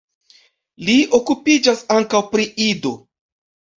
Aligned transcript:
Li 0.87 0.95
okupiĝas 1.19 1.85
ankaŭ 1.97 2.23
pri 2.33 2.49
Ido. 2.73 2.95